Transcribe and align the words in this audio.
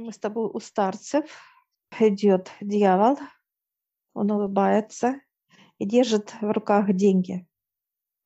Мы 0.00 0.12
с 0.12 0.18
тобой 0.18 0.50
у 0.52 0.60
старцев. 0.60 1.24
Идет 2.00 2.50
дьявол, 2.60 3.18
он 4.14 4.30
улыбается 4.32 5.20
и 5.78 5.86
держит 5.86 6.34
в 6.40 6.50
руках 6.50 6.92
деньги. 6.92 7.46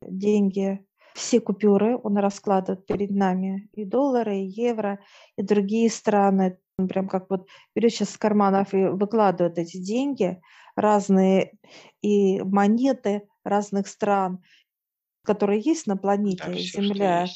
Деньги, 0.00 0.86
все 1.14 1.40
купюры 1.40 1.98
он 2.02 2.16
раскладывает 2.16 2.86
перед 2.86 3.10
нами. 3.10 3.68
И 3.72 3.84
доллары, 3.84 4.38
и 4.38 4.46
евро, 4.46 5.00
и 5.36 5.42
другие 5.42 5.90
страны. 5.90 6.58
Он 6.78 6.88
прям 6.88 7.08
как 7.08 7.28
вот 7.28 7.46
берет 7.74 7.92
сейчас 7.92 8.10
с 8.10 8.16
карманов 8.16 8.72
и 8.72 8.86
выкладывает 8.86 9.58
эти 9.58 9.76
деньги, 9.76 10.40
разные 10.76 11.58
и 12.00 12.40
монеты 12.40 13.28
разных 13.44 13.88
стран, 13.88 14.42
которые 15.24 15.60
есть 15.60 15.86
на 15.86 15.98
планете 15.98 16.44
Да, 16.46 16.52
все, 16.54 16.82
Земля. 16.82 17.26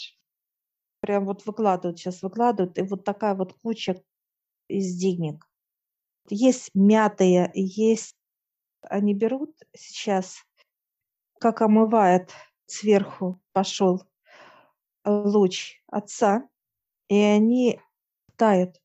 Прям 1.00 1.26
вот 1.26 1.44
выкладывают, 1.44 1.98
сейчас 1.98 2.22
выкладывают, 2.22 2.78
и 2.78 2.82
вот 2.82 3.04
такая 3.04 3.34
вот 3.34 3.52
куча 3.54 4.00
из 4.73 4.96
денег. 4.96 5.48
Есть 6.29 6.71
мятые, 6.75 7.50
есть 7.54 8.17
они 8.82 9.14
берут 9.14 9.57
сейчас, 9.75 10.44
как 11.39 11.63
омывает 11.63 12.32
сверху 12.67 13.40
пошел 13.53 14.03
луч 15.04 15.80
отца, 15.86 16.49
и 17.08 17.16
они 17.16 17.80
тают, 18.36 18.80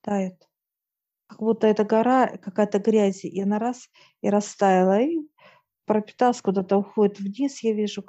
тают. 0.00 0.48
Как 1.26 1.40
будто 1.40 1.66
эта 1.66 1.84
гора, 1.84 2.38
какая-то 2.38 2.78
грязь, 2.78 3.24
и 3.24 3.40
она 3.40 3.58
раз 3.58 3.90
и 4.22 4.30
растаяла, 4.30 5.00
и 5.00 5.18
пропиталась 5.84 6.40
куда-то, 6.40 6.78
уходит 6.78 7.18
вниз, 7.18 7.62
я 7.62 7.74
вижу, 7.74 8.04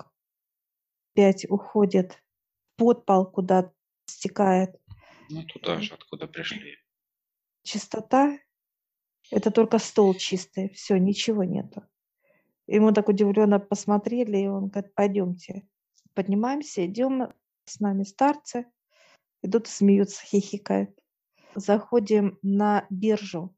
опять 1.13 1.45
уходит 1.49 2.13
в 2.13 2.77
подпол, 2.77 3.25
куда 3.25 3.71
стекает. 4.05 4.75
Ну, 5.29 5.43
туда 5.43 5.79
же, 5.79 5.93
откуда 5.93 6.27
пришли. 6.27 6.77
Чистота– 7.69 8.39
это 9.31 9.51
только 9.51 9.77
стол 9.77 10.15
чистый, 10.15 10.69
все, 10.69 10.97
ничего 10.97 11.43
нету. 11.43 11.83
И 12.65 12.79
мы 12.79 12.95
так 12.95 13.09
удивленно 13.09 13.59
посмотрели, 13.59 14.37
и 14.39 14.47
он 14.47 14.69
говорит, 14.69 14.95
пойдемте. 14.95 15.67
Поднимаемся, 16.15 16.83
идем, 16.87 17.31
с 17.65 17.79
нами 17.79 18.05
старцы, 18.05 18.65
идут, 19.43 19.67
смеются, 19.67 20.25
хихикают. 20.25 20.99
Заходим 21.53 22.39
на 22.41 22.87
биржу. 22.89 23.55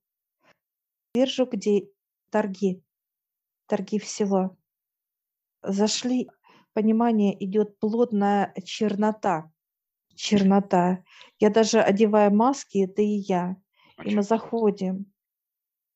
Биржу, 1.15 1.45
где 1.45 1.87
торги, 2.31 2.83
торги 3.65 3.97
всего. 3.97 4.57
Зашли, 5.63 6.29
понимание, 6.73 7.41
идет 7.41 7.79
плотная 7.79 8.53
чернота. 8.65 9.49
Чернота. 10.15 11.01
Я 11.39 11.49
даже 11.49 11.79
одеваю 11.79 12.35
маски, 12.35 12.79
это 12.79 13.01
и 13.01 13.23
я. 13.25 13.55
И 13.97 14.01
Очень 14.01 14.15
мы 14.17 14.23
заходим 14.23 15.11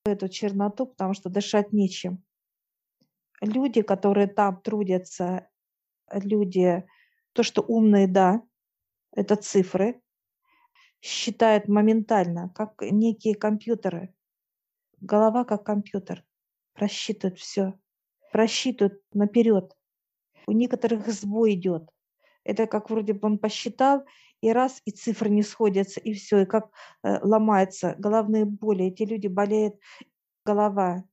в 0.05 0.09
эту 0.09 0.29
черноту, 0.29 0.88
потому 0.88 1.13
что 1.13 1.29
дышать 1.29 1.73
нечем. 1.73 2.23
Люди, 3.41 3.81
которые 3.81 4.27
там 4.27 4.61
трудятся, 4.61 5.49
люди, 6.11 6.85
то, 7.33 7.43
что 7.43 7.61
умные, 7.61 8.07
да, 8.07 8.41
это 9.11 9.35
цифры, 9.35 10.02
считают 11.02 11.67
моментально, 11.67 12.49
как 12.49 12.81
некие 12.81 13.35
компьютеры. 13.35 14.13
Голова 15.02 15.43
как 15.43 15.63
компьютер, 15.63 16.25
просчитывает 16.73 17.37
все, 17.37 17.73
просчитывает 18.31 19.02
наперед. 19.13 19.75
У 20.47 20.52
некоторых 20.52 21.07
сбой 21.07 21.53
идет. 21.53 21.89
Это 22.43 22.67
как 22.67 22.89
вроде 22.89 23.13
бы 23.13 23.27
он 23.27 23.39
посчитал, 23.39 24.05
и 24.41 24.52
раз, 24.52 24.81
и 24.86 24.91
цифры 24.91 25.30
не 25.30 25.44
сходятся, 25.44 26.00
и 26.00 26.14
все, 26.14 26.41
и 26.41 26.45
как 26.45 26.69
э, 27.03 27.19
ломается, 27.22 27.95
головные 27.97 28.45
боли. 28.45 28.86
Эти 28.86 29.03
люди 29.03 29.27
болеют, 29.27 29.75
голова, 30.45 31.03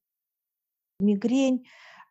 мигрень, 1.01 1.67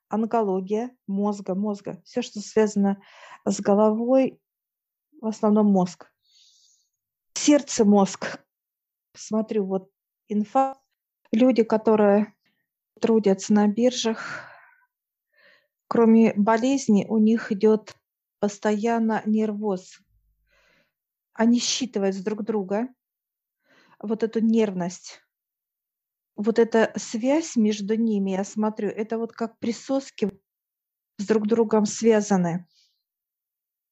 онкология 0.10 0.96
мозга, 1.08 1.56
мозга. 1.56 2.02
Все, 2.06 2.22
что 2.22 2.40
связано 2.40 3.02
с 3.46 3.60
головой, 3.62 4.40
в 5.22 5.28
основном 5.28 5.68
мозг. 5.68 6.12
Сердце, 7.34 7.86
мозг. 7.86 8.44
Смотрю, 9.16 9.66
вот 9.66 9.90
инфа. 10.28 10.78
Люди, 11.32 11.64
которые 11.64 12.34
трудятся 13.00 13.54
на 13.54 13.68
биржах, 13.68 14.44
кроме 15.88 16.34
болезни, 16.36 17.06
у 17.08 17.18
них 17.18 17.52
идет 17.52 17.96
постоянно 18.40 19.22
нервоз. 19.26 20.00
Они 21.34 21.60
считывают 21.60 22.16
с 22.16 22.24
друг 22.24 22.44
друга 22.44 22.90
вот 24.00 24.24
эту 24.24 24.40
нервность. 24.42 25.22
Вот 26.36 26.60
эта 26.60 26.92
связь 26.96 27.56
между 27.56 27.96
ними, 27.96 28.32
я 28.32 28.44
смотрю, 28.44 28.90
это 28.90 29.18
вот 29.18 29.32
как 29.32 29.60
присоски 29.60 30.30
с 31.18 31.28
друг 31.28 31.48
другом 31.48 31.86
связаны. 31.86 32.68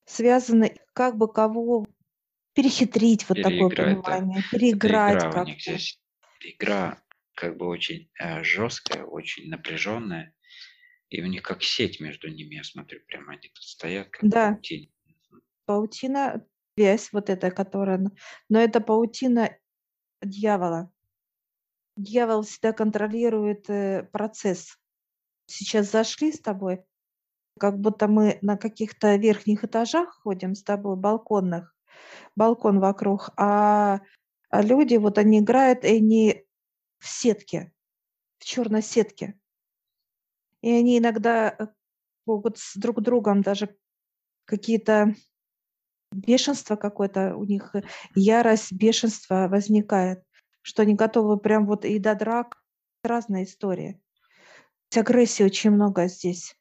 Связаны, 0.06 0.78
как 0.94 1.18
бы 1.18 1.32
кого 1.32 1.86
перехитрить, 2.54 3.28
вот 3.30 3.42
такое 3.42 3.70
Переиграть, 3.70 4.02
да. 4.04 4.18
понимание, 4.18 4.42
Это 4.42 4.52
переиграть 4.52 5.22
игра 5.22 5.42
у 5.42 5.46
них 5.46 5.62
здесь. 5.62 6.02
Игра 6.42 7.04
как 7.36 7.58
бы 7.58 7.68
очень 7.68 8.10
э, 8.20 8.44
жесткая, 8.44 9.06
очень 9.06 9.50
напряженная. 9.50 10.34
И 11.10 11.22
у 11.22 11.26
них 11.26 11.44
как 11.44 11.64
сеть 11.64 12.00
между 12.00 12.28
ними, 12.30 12.56
я 12.56 12.64
смотрю, 12.64 13.00
прямо 13.08 13.34
они 13.34 13.50
тут 13.50 13.64
стоят, 13.64 14.10
как 14.10 14.30
Да. 14.30 14.52
паутина. 14.52 14.88
Паутина, 15.66 16.46
связь 16.80 17.12
вот 17.12 17.30
эта, 17.30 17.52
которая... 17.52 18.10
Но 18.48 18.60
это 18.60 18.80
паутина 18.80 19.58
дьявола. 20.22 20.92
Дьявол 21.98 22.44
всегда 22.44 22.72
контролирует 22.72 23.70
э, 23.70 24.04
процесс. 24.14 24.78
Сейчас 25.46 25.92
зашли 25.92 26.32
с 26.32 26.40
тобой, 26.40 26.86
как 27.60 27.80
будто 27.80 28.08
мы 28.08 28.40
на 28.42 28.56
каких-то 28.56 29.18
верхних 29.18 29.66
этажах 29.66 30.22
ходим 30.24 30.56
с 30.56 30.64
тобой, 30.64 30.96
балконных, 30.96 31.76
балкон 32.38 32.80
вокруг, 32.80 33.32
а, 33.36 34.00
а 34.50 34.62
люди, 34.62 34.96
вот 34.96 35.18
они 35.18 35.40
играют, 35.40 35.84
и 35.84 35.98
они 35.98 36.46
в 37.00 37.10
сетке, 37.10 37.74
в 38.38 38.46
черной 38.46 38.84
сетке. 38.84 39.38
И 40.62 40.72
они 40.72 41.00
иногда 41.00 41.50
э, 41.50 41.68
могут 42.26 42.58
с 42.58 42.78
друг 42.78 43.02
другом 43.02 43.42
даже 43.42 43.76
какие-то 44.46 45.16
бешенство 46.12 46.76
какое-то 46.76 47.36
у 47.36 47.46
них, 47.46 47.76
э, 47.76 47.84
ярость, 48.16 48.72
бешенство 48.72 49.48
возникает, 49.48 50.24
что 50.62 50.82
они 50.84 50.96
готовы 50.96 51.38
прям 51.38 51.66
вот 51.66 51.86
и 51.86 52.00
до 52.00 52.16
драк, 52.16 52.62
разная 53.04 53.44
история. 53.44 54.00
Агрессии 54.96 55.44
очень 55.44 55.72
много 55.72 56.08
здесь, 56.08 56.56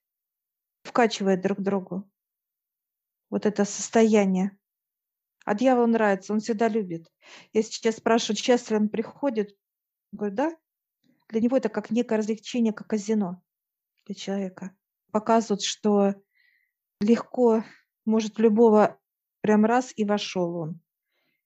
вкачивает 0.82 1.40
друг 1.40 1.60
другу. 1.60 2.08
Вот 3.30 3.46
это 3.46 3.64
состояние. 3.64 4.56
А 5.44 5.54
дьявол 5.54 5.86
нравится, 5.86 6.34
он 6.34 6.40
всегда 6.40 6.68
любит. 6.68 7.10
Я 7.52 7.62
сейчас 7.62 7.96
спрашиваю, 7.96 8.36
часто 8.36 8.76
он 8.76 8.90
приходит, 8.90 9.56
он 10.12 10.18
говорит, 10.18 10.36
да. 10.36 10.56
Для 11.28 11.40
него 11.40 11.56
это 11.56 11.68
как 11.68 11.90
некое 11.90 12.18
развлечение, 12.18 12.72
как 12.72 12.86
казино 12.86 13.42
для 14.06 14.14
человека. 14.14 14.76
Показывают, 15.10 15.62
что 15.62 16.14
легко 17.00 17.64
может 18.04 18.38
любого 18.38 18.97
прям 19.48 19.64
раз 19.64 19.94
и 19.96 20.04
вошел 20.04 20.56
он. 20.56 20.80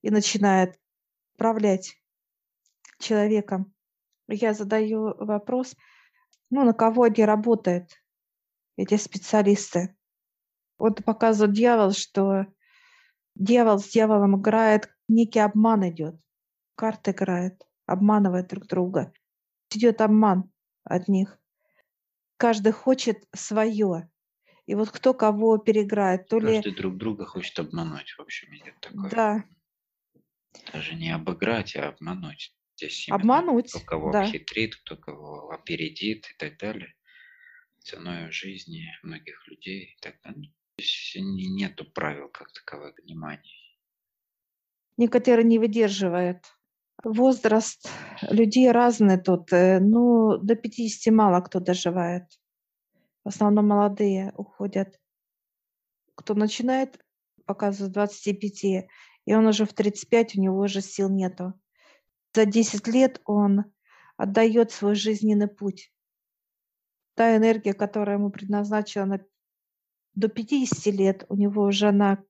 И 0.02 0.10
начинает 0.10 0.76
управлять 1.36 1.96
человеком. 2.98 3.72
Я 4.26 4.54
задаю 4.54 5.14
вопрос, 5.24 5.76
ну, 6.50 6.64
на 6.64 6.72
кого 6.72 7.04
они 7.04 7.24
работают, 7.24 7.92
эти 8.76 8.96
специалисты. 8.96 9.96
Вот 10.78 11.04
показывает 11.04 11.54
дьявол, 11.54 11.92
что 11.92 12.46
дьявол 13.36 13.78
с 13.78 13.88
дьяволом 13.88 14.41
играет, 14.41 14.92
некий 15.06 15.38
обман 15.38 15.88
идет. 15.88 16.16
Карты 16.74 17.12
играет, 17.12 17.64
обманывает 17.86 18.48
друг 18.48 18.66
друга. 18.66 19.12
Идет 19.72 20.00
обман 20.00 20.50
от 20.82 21.06
них. 21.06 21.41
Каждый 22.36 22.72
хочет 22.72 23.28
свое. 23.32 24.10
И 24.72 24.74
вот 24.74 24.91
кто 24.91 25.13
кого 25.13 25.59
переиграет, 25.59 26.28
то 26.28 26.39
ли... 26.39 26.54
Каждый 26.54 26.74
друг 26.74 26.97
друга 26.97 27.27
хочет 27.27 27.59
обмануть, 27.59 28.09
в 28.16 28.21
общем, 28.22 28.57
идет 28.57 28.74
такое. 28.80 29.10
Да, 29.10 29.45
Даже 30.72 30.95
не 30.95 31.10
обыграть, 31.15 31.77
а 31.77 31.89
обмануть. 31.89 32.57
Здесь 32.77 33.07
обмануть, 33.10 33.69
кто 33.69 33.80
кого 33.80 34.13
да. 34.13 34.22
обхитрит, 34.22 34.77
кто 34.77 34.97
кого 34.97 35.51
опередит 35.51 36.27
и 36.30 36.34
так 36.39 36.57
далее. 36.57 36.95
Ценой 37.80 38.30
жизни 38.33 38.86
многих 39.03 39.47
людей 39.47 39.95
и 39.95 40.01
так 40.01 40.15
далее. 40.24 40.54
Здесь 40.78 41.16
не- 41.16 41.48
нету 41.48 41.84
правил 41.84 42.30
как 42.30 42.51
таковых 42.53 42.97
внимания. 43.04 43.77
Некоторые 44.97 45.45
не 45.45 45.59
выдерживают. 45.59 46.47
Возраст 47.04 47.91
людей 48.22 48.71
разный 48.71 49.21
тут. 49.22 49.53
э, 49.53 49.80
Ну, 49.80 50.39
до 50.39 50.54
50 50.54 51.13
мало 51.13 51.42
кто 51.42 51.60
доживает. 51.60 52.25
В 53.24 53.28
основном 53.28 53.69
молодые 53.69 54.33
уходят. 54.36 55.01
Кто 56.15 56.34
начинает, 56.34 56.98
показывает 57.47 57.92
с 57.92 57.95
25, 57.95 58.65
и 58.65 59.34
он 59.34 59.47
уже 59.47 59.65
в 59.65 59.72
35, 59.72 60.36
у 60.36 60.41
него 60.41 60.59
уже 60.59 60.80
сил 60.80 61.09
нету. 61.09 61.54
за 62.34 62.47
10 62.47 62.86
лет 62.89 63.21
он 63.24 63.65
отдает 64.16 64.72
свой 64.72 64.95
жизненный 64.95 65.48
путь. 65.48 65.92
Та 67.15 67.36
энергия, 67.36 67.74
которая 67.74 68.16
ему 68.16 68.30
предназначена 68.30 69.07
на 69.07 69.27
до 70.15 70.28
50 70.28 70.86
лет, 70.95 71.25
у 71.28 71.36
него 71.36 71.63
уже 71.63 71.89
она 71.89 72.22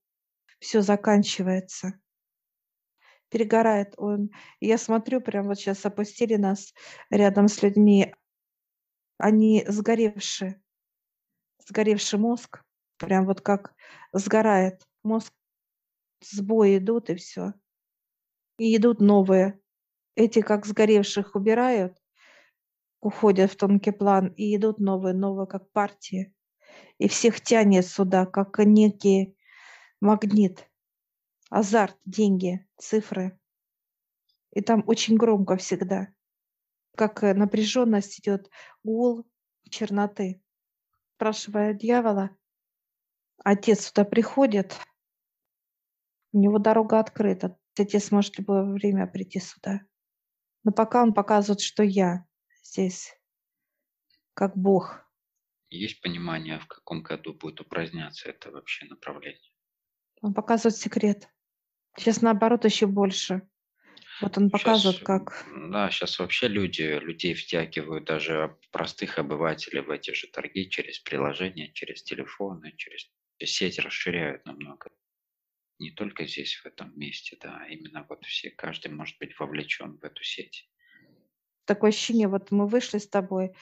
все 0.61 0.83
заканчивается. 0.83 1.95
Перегорает 3.29 3.95
он. 3.97 4.31
Я 4.61 4.79
смотрю, 4.79 5.21
прям 5.21 5.49
вот 5.49 5.59
сейчас 5.59 5.85
опустили 5.85 6.37
нас 6.37 6.75
рядом 7.11 7.49
с 7.49 7.62
людьми. 7.62 8.15
Они 9.19 9.65
сгоревшие. 9.67 10.62
Сгоревший 11.67 12.19
мозг. 12.19 12.62
Прям 12.99 13.26
вот 13.26 13.41
как 13.41 13.75
сгорает 14.12 14.87
мозг. 15.03 15.32
Сбои 16.20 16.79
идут 16.79 17.11
и 17.11 17.17
все. 17.17 17.55
И 18.59 18.76
идут 18.76 19.00
новые. 19.00 19.61
Эти 20.14 20.41
как 20.43 20.67
сгоревших 20.67 21.35
убирают, 21.35 21.97
уходят 23.00 23.50
в 23.50 23.56
тонкий 23.56 23.93
план, 23.93 24.29
и 24.37 24.55
идут 24.55 24.79
новые, 24.79 25.14
новые 25.14 25.47
как 25.47 25.70
партии 25.73 26.35
и 26.99 27.09
всех 27.09 27.41
тянет 27.41 27.87
сюда, 27.87 28.26
как 28.26 28.59
некий 28.59 29.37
магнит, 30.00 30.69
азарт, 31.50 31.97
деньги, 32.05 32.67
цифры. 32.79 33.38
И 34.53 34.61
там 34.61 34.85
очень 34.87 35.17
громко 35.17 35.56
всегда, 35.56 36.09
как 36.97 37.23
э, 37.23 37.35
напряженность 37.35 38.20
идет, 38.20 38.50
гул 38.85 39.26
черноты. 39.70 40.42
Спрашивая 41.23 41.73
дьявола, 41.73 42.37
отец 43.45 43.87
сюда 43.87 44.05
приходит, 44.05 44.77
у 46.33 46.41
него 46.41 46.59
дорога 46.59 46.99
открыта, 46.99 47.57
отец 47.79 48.11
может 48.11 48.35
в 48.35 48.39
любое 48.41 48.65
время 48.65 49.07
прийти 49.07 49.39
сюда. 49.39 49.83
Но 50.65 50.73
пока 50.73 51.01
он 51.01 51.15
показывает, 51.15 51.61
что 51.61 51.85
я 51.85 52.27
здесь, 52.65 53.17
как 54.35 54.57
Бог, 54.57 55.09
есть 55.71 56.03
понимание, 56.03 56.59
в 56.59 56.67
каком 56.67 57.05
году 57.05 57.35
будет 57.35 57.61
упраздняться 57.61 58.29
это 58.29 58.51
вообще 58.51 58.87
направление? 58.87 59.53
Он 60.23 60.35
показывает 60.35 60.77
секрет. 60.77 61.29
Сейчас 61.97 62.21
наоборот 62.21 62.65
еще 62.65 62.89
больше. 62.89 63.49
Вот 64.23 64.39
он 64.39 64.51
показывает, 64.51 64.99
Сейчас, 64.99 65.07
как... 65.07 65.47
да, 65.71 65.91
сейчас 65.91 66.19
вообще 66.19 66.49
люди, 66.49 66.83
людей 66.83 67.35
втягивают, 67.35 68.05
даже 68.05 68.57
простых 68.71 69.19
обывателей 69.19 69.83
в 69.83 69.91
эти 69.91 70.13
же 70.13 70.29
торги 70.29 70.71
через 70.71 71.01
приложения, 71.01 71.73
через 71.73 72.03
телефоны, 72.03 72.73
через 72.77 73.11
сеть 73.45 73.79
расширяют 73.79 74.47
намного. 74.47 74.91
Не 75.79 75.91
только 75.91 76.27
здесь, 76.27 76.55
в 76.55 76.67
этом 76.67 76.97
месте, 76.97 77.37
да, 77.41 77.67
именно 77.69 78.07
вот 78.09 78.25
все, 78.25 78.51
каждый 78.51 78.93
может 78.93 79.19
быть 79.19 79.37
вовлечен 79.39 79.99
в 79.99 80.05
эту 80.05 80.23
сеть. 80.23 80.71
Такое 81.65 81.91
ощущение, 81.91 82.29
вот 82.29 82.53
мы 82.53 82.69
вышли 82.69 82.99
с 82.99 83.09
тобой 83.09 83.53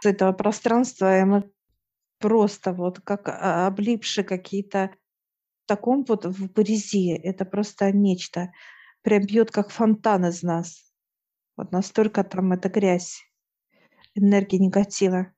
с 0.00 0.06
этого 0.06 0.32
пространства, 0.32 1.20
и 1.20 1.24
мы 1.24 1.50
просто 2.18 2.72
вот 2.72 3.00
как 3.00 3.28
а, 3.28 3.66
облипшие 3.68 4.24
какие-то 4.24 4.90
в 5.64 5.68
таком 5.68 6.04
вот 6.04 6.24
в 6.24 6.52
грязи. 6.52 7.12
Это 7.12 7.44
просто 7.44 7.92
нечто. 7.92 8.50
Прям 9.08 9.24
бьет 9.24 9.50
как 9.50 9.70
фонтан 9.70 10.26
из 10.26 10.42
нас. 10.42 10.92
Вот 11.56 11.72
настолько 11.72 12.22
там 12.24 12.52
эта 12.52 12.68
грязь, 12.68 13.22
энергия 14.14 14.58
негатива. 14.58 15.32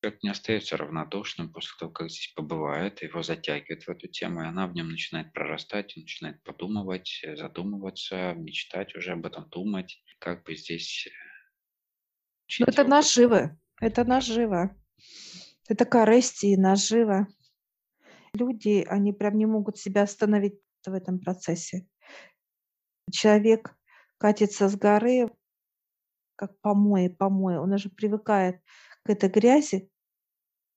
Человек 0.00 0.22
не 0.22 0.30
остается 0.30 0.78
равнодушным 0.78 1.52
после 1.52 1.72
того, 1.78 1.92
как 1.92 2.08
здесь 2.08 2.32
побывает, 2.34 3.02
его 3.02 3.22
затягивает 3.22 3.82
в 3.82 3.90
эту 3.90 4.08
тему, 4.08 4.40
и 4.40 4.46
она 4.46 4.66
в 4.66 4.72
нем 4.72 4.88
начинает 4.88 5.30
прорастать, 5.34 5.94
он 5.94 6.04
начинает 6.04 6.42
подумывать, 6.42 7.20
э, 7.22 7.36
задумываться, 7.36 8.32
мечтать 8.32 8.96
уже 8.96 9.12
об 9.12 9.26
этом, 9.26 9.46
думать, 9.50 10.02
как 10.18 10.44
бы 10.44 10.56
здесь... 10.56 11.06
Ну, 12.58 12.64
это 12.64 12.80
опыт. 12.80 12.88
наживы. 12.88 13.58
Это 13.78 14.04
наживо. 14.04 14.74
Это 15.68 15.84
корысть 15.84 16.44
и 16.44 16.56
наживо. 16.56 17.26
Люди, 18.32 18.86
они 18.88 19.12
прям 19.12 19.36
не 19.36 19.44
могут 19.44 19.76
себя 19.76 20.04
остановить 20.04 20.58
в 20.86 20.94
этом 20.94 21.18
процессе. 21.18 21.86
Человек 23.10 23.76
катится 24.18 24.68
с 24.68 24.76
горы, 24.76 25.30
как 26.36 26.58
помои, 26.60 27.08
помои. 27.08 27.56
Он 27.56 27.72
уже 27.72 27.88
привыкает 27.88 28.60
к 29.04 29.10
этой 29.10 29.28
грязи, 29.28 29.90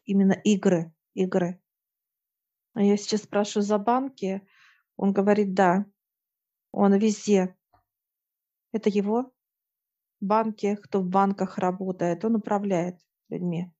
именно 0.05 0.33
игры, 0.33 0.93
игры. 1.13 1.61
А 2.73 2.83
я 2.83 2.97
сейчас 2.97 3.23
спрашиваю 3.23 3.65
за 3.65 3.77
банки, 3.77 4.47
он 4.95 5.11
говорит, 5.11 5.53
да, 5.53 5.85
он 6.71 6.95
везде. 6.97 7.57
Это 8.71 8.89
его 8.89 9.33
банки, 10.19 10.75
кто 10.75 11.01
в 11.01 11.07
банках 11.07 11.57
работает, 11.57 12.23
он 12.23 12.35
управляет 12.35 12.99
людьми 13.29 13.73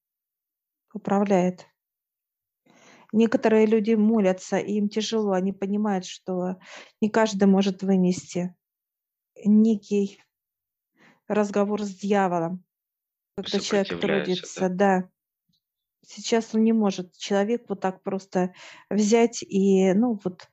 управляет. 0.93 1.67
Некоторые 3.11 3.65
люди 3.65 3.93
молятся, 3.93 4.57
и 4.57 4.73
им 4.73 4.87
тяжело, 4.87 5.31
они 5.31 5.51
понимают, 5.51 6.05
что 6.05 6.57
не 7.01 7.09
каждый 7.09 7.45
может 7.45 7.81
вынести 7.81 8.55
некий 9.43 10.21
разговор 11.27 11.81
с 11.83 11.95
дьяволом, 11.95 12.63
когда 13.35 13.59
человек 13.59 13.99
трудится, 13.99 14.69
да. 14.69 15.01
да. 15.01 15.09
Сейчас 16.05 16.53
он 16.53 16.63
не 16.63 16.73
может, 16.73 17.15
человек 17.17 17.65
вот 17.67 17.81
так 17.81 18.01
просто 18.03 18.53
взять 18.89 19.43
и, 19.43 19.93
ну 19.93 20.19
вот, 20.23 20.49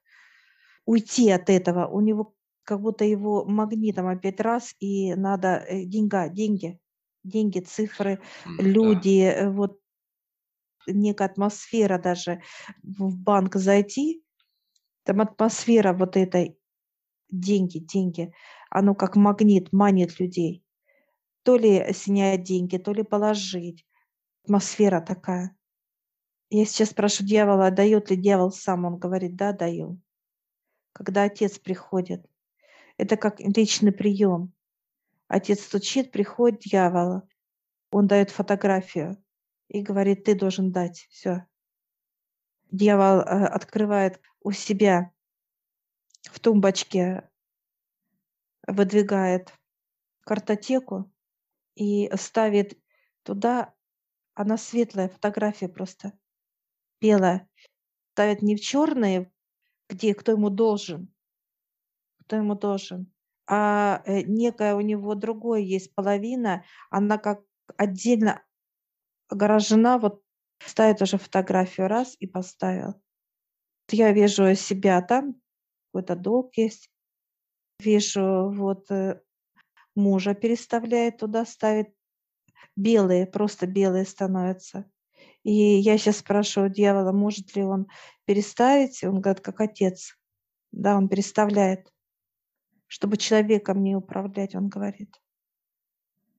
уйти 0.85 1.31
от 1.31 1.51
этого. 1.51 1.87
У 1.87 2.01
него 2.01 2.35
как 2.63 2.81
будто 2.81 3.05
его 3.05 3.45
магнитом 3.45 4.09
опять 4.09 4.41
раз, 4.41 4.75
и 4.81 5.15
надо 5.15 5.65
э, 5.69 5.85
деньга, 5.85 6.29
деньги, 6.29 6.79
деньги, 7.23 7.61
цифры, 7.61 8.21
люди, 8.59 9.35
да. 9.35 9.51
вот 9.51 9.79
некая 10.87 11.27
атмосфера 11.27 11.99
даже 11.99 12.43
в 12.83 13.17
банк 13.17 13.57
зайти, 13.57 14.23
там 15.05 15.21
атмосфера 15.21 15.93
вот 15.93 16.17
этой 16.17 16.59
деньги, 17.31 17.79
деньги, 17.79 18.33
оно 18.71 18.95
как 18.95 19.17
магнит 19.17 19.73
манит 19.73 20.19
людей. 20.21 20.65
То 21.43 21.57
ли 21.57 21.93
снять 21.93 22.43
деньги, 22.43 22.77
то 22.77 22.93
ли 22.93 23.03
положить. 23.03 23.87
Атмосфера 24.45 25.01
такая. 25.01 25.57
Я 26.51 26.65
сейчас 26.65 26.95
прошу 26.95 27.25
дьявола, 27.25 27.71
дает 27.71 28.11
ли 28.11 28.17
дьявол 28.17 28.53
сам? 28.53 28.85
Он 28.85 28.99
говорит, 28.99 29.37
да, 29.37 29.53
даю. 29.53 30.01
Когда 30.93 31.25
отец 31.25 31.59
приходит. 31.59 32.25
Это 32.97 33.17
как 33.17 33.41
личный 33.41 33.93
прием. 33.93 34.53
Отец 35.29 35.63
стучит, 35.63 36.13
приходит 36.13 36.61
дьявол. 36.61 37.23
Он 37.91 38.07
дает 38.07 38.31
фотографию 38.31 39.17
и 39.69 39.83
говорит, 39.83 40.25
ты 40.25 40.35
должен 40.35 40.73
дать. 40.73 41.07
Все. 41.11 41.47
Дьявол 42.71 43.21
э, 43.21 43.47
открывает 43.47 44.21
у 44.41 44.53
себя 44.53 45.13
в 46.23 46.41
тумбочке, 46.41 47.29
выдвигает 48.67 49.53
картотеку 50.21 51.13
и 51.75 52.11
ставит 52.17 52.79
туда, 53.23 53.75
она 54.35 54.57
светлая, 54.57 55.09
фотография 55.09 55.69
просто 55.69 56.13
белая. 57.01 57.49
Ставит 58.13 58.43
не 58.43 58.57
в 58.57 58.61
черные, 58.61 59.31
где 59.89 60.15
кто 60.15 60.33
ему 60.33 60.51
должен, 60.51 61.13
кто 62.21 62.37
ему 62.37 62.55
должен, 62.55 63.13
а 63.47 64.03
э, 64.05 64.23
некая 64.23 64.75
у 64.75 64.81
него 64.81 65.15
другое 65.15 65.61
есть 65.61 65.95
половина, 65.95 66.65
она 66.91 67.19
как 67.19 67.43
отдельно 67.77 68.43
огорожена, 69.29 69.99
вот 69.99 70.23
ставит 70.59 71.03
уже 71.03 71.19
фотографию 71.19 71.89
раз 71.89 72.17
и 72.19 72.27
поставил. 72.27 72.95
Я 73.91 74.13
вижу 74.13 74.55
себя 74.55 75.01
там, 75.03 75.41
какой-то 75.93 76.17
долг 76.17 76.57
есть. 76.57 76.91
Вижу, 77.79 78.51
вот 78.51 78.91
э, 78.91 79.21
мужа 79.95 80.35
переставляет 80.35 81.19
туда, 81.19 81.45
ставит 81.45 81.95
белые, 82.75 83.27
просто 83.27 83.67
белые 83.67 84.05
становятся. 84.05 84.91
И 85.45 85.53
я 85.53 85.97
сейчас 85.99 86.19
спрашиваю 86.19 86.71
дьявола, 86.71 87.13
может 87.13 87.55
ли 87.55 87.63
он 87.63 87.87
переставить. 88.25 89.05
Он 89.05 89.21
говорит, 89.21 89.43
как 89.43 89.61
отец. 89.61 90.17
Да, 90.73 90.97
он 90.97 91.09
переставляет, 91.09 91.93
чтобы 92.87 93.17
человеком 93.17 93.83
не 93.83 93.95
управлять, 93.95 94.55
он 94.55 94.69
говорит. 94.69 95.15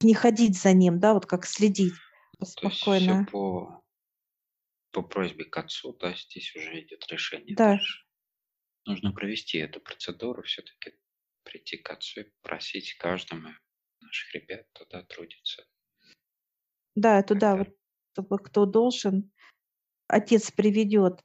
Не 0.01 0.13
ходить 0.13 0.60
за 0.60 0.74
ним, 0.74 1.00
да, 1.00 1.13
вот 1.13 1.25
как 1.25 1.46
следить. 1.46 1.94
То 2.39 2.67
есть 2.67 2.82
все 2.82 3.25
по, 3.32 3.84
по 4.91 5.01
просьбе 5.01 5.46
к 5.46 5.58
отцу, 5.58 5.94
да, 5.94 6.13
здесь 6.15 6.56
уже 6.56 6.82
идет 6.82 7.08
решение 7.08 7.56
Да, 7.56 7.72
дальше. 7.72 8.06
Нужно 8.86 9.12
провести 9.12 9.58
эту 9.58 9.82
процедуру, 9.82 10.44
все-таки 10.44 10.94
прийти 11.44 11.77
к 11.77 11.89
отцу 11.89 12.22
и 12.22 12.32
просить 12.41 12.94
каждому 12.98 13.50
наших 14.01 14.34
ребят 14.34 14.65
туда 14.74 15.03
трудиться. 15.03 15.65
да, 16.96 17.22
туда 17.24 17.53
Это 17.53 17.58
вот, 17.58 17.77
чтобы 18.13 18.39
кто 18.39 18.65
должен, 18.65 19.32
отец 20.08 20.51
приведет 20.51 21.24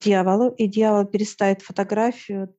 дьяволу, 0.00 0.50
и 0.54 0.66
дьявол 0.66 1.06
переставит 1.06 1.62
фотографию 1.62 2.54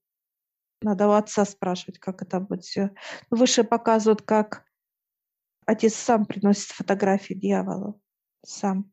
Надо 0.82 1.08
у 1.08 1.12
отца 1.12 1.46
спрашивать, 1.46 2.00
как 2.00 2.22
это 2.22 2.40
будет 2.40 2.64
все. 2.64 2.92
Выше 3.30 3.64
показывают, 3.64 4.22
как 4.22 4.66
отец 5.66 5.96
сам 5.96 6.26
приносит 6.26 6.72
фотографии 6.72 7.34
дьяволу. 7.34 8.02
Сам. 8.46 8.92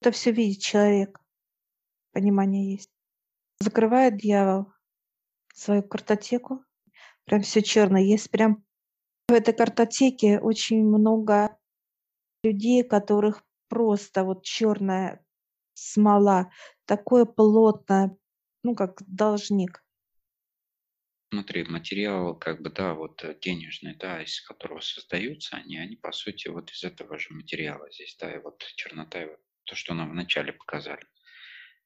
Это 0.00 0.10
все 0.10 0.32
видит 0.32 0.62
человек. 0.62 1.20
Понимание 2.12 2.72
есть. 2.72 2.90
Закрывает 3.60 4.16
дьявол 4.16 4.72
свою 5.54 5.82
картотеку. 5.82 6.64
Прям 7.24 7.42
все 7.42 7.62
черное. 7.62 8.02
Есть 8.02 8.30
прям 8.30 8.64
в 9.28 9.32
этой 9.32 9.54
картотеке 9.54 10.40
очень 10.40 10.84
много 10.84 11.56
людей, 12.42 12.82
которых 12.82 13.44
просто 13.68 14.24
вот 14.24 14.44
черная 14.44 15.24
смола, 15.74 16.50
такое 16.84 17.24
плотное, 17.24 18.16
ну 18.62 18.74
как 18.74 19.02
должник. 19.06 19.81
Смотри, 21.32 21.64
материал, 21.64 22.38
как 22.38 22.60
бы, 22.60 22.68
да, 22.68 22.92
вот 22.92 23.24
э, 23.24 23.34
денежный, 23.40 23.94
да, 23.94 24.22
из 24.22 24.42
которого 24.42 24.80
создаются 24.80 25.56
они, 25.56 25.78
они, 25.78 25.96
по 25.96 26.12
сути, 26.12 26.48
вот 26.48 26.70
из 26.70 26.84
этого 26.84 27.18
же 27.18 27.32
материала 27.32 27.90
здесь, 27.90 28.14
да, 28.20 28.30
и 28.30 28.38
вот 28.38 28.62
чернота, 28.76 29.22
и 29.22 29.30
вот 29.30 29.40
то, 29.64 29.74
что 29.74 29.94
нам 29.94 30.10
вначале 30.10 30.52
показали. 30.52 31.06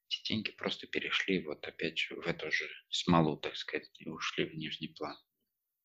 Эти 0.09 0.21
деньги 0.27 0.51
просто 0.51 0.89
перешли 0.89 1.45
вот 1.45 1.65
опять 1.65 1.97
же 1.97 2.17
в 2.17 2.27
эту 2.27 2.51
же 2.51 2.69
смолу, 2.91 3.37
так 3.37 3.55
сказать, 3.55 3.89
и 4.01 4.09
ушли 4.09 4.47
в 4.47 4.57
нижний 4.57 4.89
план. 4.89 5.17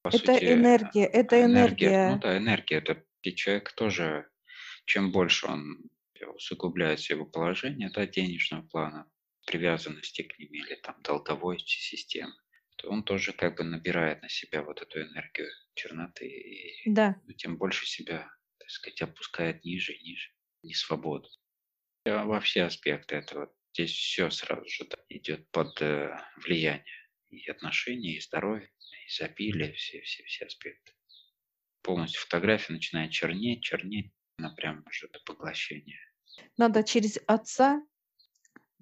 По 0.01 0.07
это 0.07 0.17
сути, 0.17 0.53
энергия, 0.53 1.05
это 1.05 1.39
энергия. 1.39 1.87
энергия. 1.87 2.15
Ну 2.15 2.19
да, 2.19 2.37
энергия. 2.39 2.77
Это 2.77 3.05
и 3.21 3.35
человек 3.35 3.73
тоже, 3.73 4.27
чем 4.85 5.11
больше 5.11 5.45
он 5.45 5.83
усугубляет 6.33 6.99
его 7.01 7.27
положение, 7.27 7.91
да, 7.93 8.07
денежного 8.07 8.63
плана, 8.63 9.07
привязанности 9.45 10.23
к 10.23 10.39
ним 10.39 10.49
или 10.51 10.73
там 10.81 10.99
долговой 11.03 11.59
системы, 11.59 12.33
он 12.83 13.03
тоже 13.03 13.33
как 13.33 13.57
бы 13.57 13.63
набирает 13.63 14.21
на 14.21 14.29
себя 14.29 14.63
вот 14.63 14.81
эту 14.81 15.01
энергию 15.01 15.49
черноты 15.73 16.27
и 16.27 16.91
да. 16.91 17.19
тем 17.37 17.57
больше 17.57 17.85
себя, 17.85 18.29
так 18.57 18.69
сказать, 18.69 19.01
опускает 19.01 19.63
ниже 19.63 19.93
и 19.93 20.03
ниже, 20.03 20.29
не 20.63 20.73
свободу. 20.73 21.29
Во 22.05 22.39
все 22.39 22.63
аспекты 22.63 23.15
этого. 23.15 23.53
Здесь 23.73 23.91
все 23.91 24.29
сразу 24.29 24.67
же 24.67 24.85
да, 24.85 24.97
идет 25.07 25.49
под 25.51 25.81
э, 25.81 26.17
влияние 26.43 26.83
и 27.29 27.49
отношений, 27.49 28.15
и 28.15 28.19
здоровья, 28.19 28.67
и 28.67 29.07
изобилия, 29.07 29.71
все, 29.73 30.01
все, 30.01 30.23
все 30.23 30.45
аспекты. 30.45 30.93
Полностью 31.81 32.21
фотография 32.21 32.73
начинает 32.73 33.11
чернеть, 33.11 33.63
чернеть, 33.63 34.11
она 34.37 34.53
прям 34.53 34.83
уже 34.87 35.07
до 35.07 35.19
поглощения. 35.25 35.99
Надо 36.57 36.83
через 36.83 37.17
отца 37.27 37.81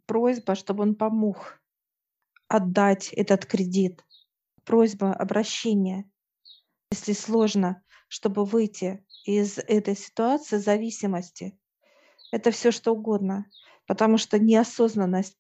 просьба, 0.06 0.56
чтобы 0.56 0.84
он 0.84 0.96
помог 0.96 1.59
отдать 2.50 3.14
этот 3.14 3.46
кредит. 3.46 4.04
Просьба, 4.66 5.14
обращение. 5.14 6.10
Если 6.92 7.14
сложно, 7.14 7.84
чтобы 8.08 8.44
выйти 8.44 9.06
из 9.26 9.58
этой 9.60 9.96
ситуации 9.96 10.58
зависимости, 10.58 11.58
это 12.32 12.52
все 12.52 12.72
что 12.72 12.92
угодно, 12.92 13.46
потому 13.86 14.18
что 14.18 14.40
неосознанность. 14.40 15.38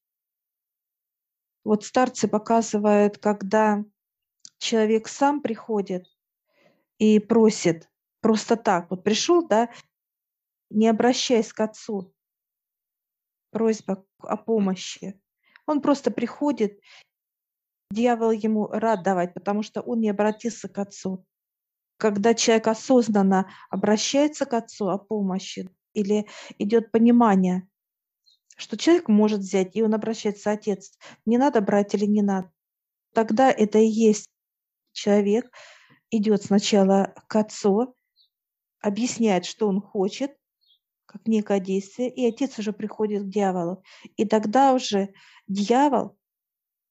Вот 1.63 1.83
старцы 1.83 2.27
показывают, 2.27 3.17
когда 3.17 3.83
человек 4.59 5.07
сам 5.07 5.41
приходит 5.41 6.07
и 6.97 7.19
просит 7.19 7.89
просто 8.21 8.55
так, 8.55 8.89
вот 8.89 9.03
пришел, 9.03 9.47
да, 9.47 9.69
не 10.69 10.87
обращаясь 10.87 11.53
к 11.53 11.59
отцу, 11.59 12.13
просьба 13.51 14.05
о 14.19 14.37
помощи. 14.37 15.19
Он 15.69 15.81
просто 15.81 16.09
приходит, 16.09 16.79
дьявол 17.91 18.31
ему 18.31 18.65
рад 18.69 19.03
давать, 19.03 19.35
потому 19.35 19.61
что 19.61 19.81
он 19.81 19.99
не 19.99 20.09
обратился 20.09 20.67
к 20.67 20.79
отцу. 20.79 21.23
Когда 21.97 22.33
человек 22.33 22.65
осознанно 22.69 23.51
обращается 23.69 24.47
к 24.47 24.53
отцу 24.55 24.89
о 24.89 24.97
помощи 24.97 25.69
или 25.93 26.25
идет 26.57 26.91
понимание, 26.91 27.69
что 28.57 28.77
человек 28.77 29.09
может 29.09 29.41
взять, 29.41 29.75
и 29.75 29.83
он 29.83 29.93
обращается, 29.93 30.49
отец, 30.49 30.97
не 31.27 31.38
надо 31.38 31.61
брать 31.61 31.93
или 31.93 32.05
не 32.05 32.23
надо, 32.23 32.51
тогда 33.13 33.51
это 33.51 33.77
и 33.77 33.85
есть 33.85 34.27
человек, 34.91 35.51
идет 36.09 36.41
сначала 36.41 37.13
к 37.27 37.35
отцу, 37.35 37.95
объясняет, 38.81 39.45
что 39.45 39.67
он 39.67 39.81
хочет, 39.81 40.35
как 41.09 41.25
некое 41.25 41.59
действие, 41.59 42.11
и 42.11 42.27
отец 42.27 42.59
уже 42.59 42.71
приходит 42.71 43.23
к 43.23 43.29
дьяволу. 43.29 43.83
И 44.15 44.25
тогда 44.25 44.73
уже 44.73 45.09
дьявол 45.47 46.15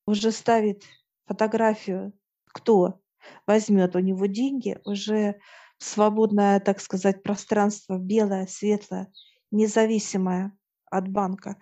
уже 0.06 0.32
ставит 0.32 0.82
фотографию, 1.26 2.12
кто 2.46 3.00
возьмет 3.46 3.94
у 3.94 4.00
него 4.00 4.26
деньги, 4.26 4.80
уже 4.84 5.38
свободное, 5.78 6.58
так 6.58 6.80
сказать, 6.80 7.22
пространство, 7.22 7.96
белое, 7.96 8.48
светлое, 8.48 9.12
независимое 9.52 10.58
от 10.90 11.08
банка. 11.08 11.56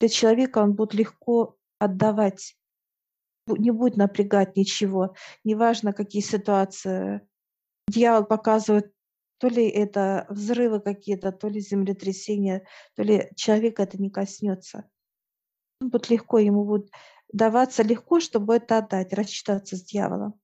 Для 0.00 0.08
человека 0.08 0.60
он 0.60 0.72
будет 0.72 0.94
легко 0.94 1.58
отдавать, 1.78 2.56
не 3.46 3.70
будет 3.70 3.98
напрягать 3.98 4.56
ничего, 4.56 5.14
неважно, 5.44 5.92
какие 5.92 6.22
ситуации. 6.22 7.20
Дьявол 7.86 8.24
показывает 8.24 8.94
то 9.42 9.48
ли 9.48 9.68
это 9.68 10.24
взрывы 10.28 10.78
какие-то, 10.78 11.32
то 11.32 11.48
ли 11.48 11.58
землетрясения, 11.58 12.64
то 12.94 13.02
ли 13.02 13.28
человека 13.34 13.82
это 13.82 14.00
не 14.00 14.08
коснется. 14.08 14.88
Вот 15.80 16.08
легко 16.10 16.38
ему 16.38 16.64
будет 16.64 16.92
даваться 17.32 17.82
легко, 17.82 18.20
чтобы 18.20 18.54
это 18.54 18.78
отдать, 18.78 19.12
рассчитаться 19.12 19.76
с 19.76 19.82
дьяволом. 19.82 20.40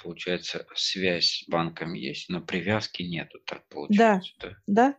Получается, 0.00 0.64
связь 0.76 1.42
с 1.42 1.48
банком 1.48 1.94
есть, 1.94 2.28
но 2.28 2.40
привязки 2.40 3.02
нету, 3.02 3.40
так 3.44 3.66
получается, 3.66 4.60
да? 4.68 4.92
Да. 4.92 4.98